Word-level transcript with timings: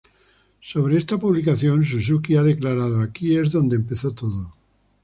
Sobre 0.61 0.97
esta 0.97 1.19
publicación 1.19 1.85
Suzuki 1.85 2.35
ha 2.35 2.41
declarado: 2.41 3.01
"aquí 3.01 3.37
es 3.37 3.51
donde 3.51 3.75
empezó 3.75 4.11
todo". 4.15 4.51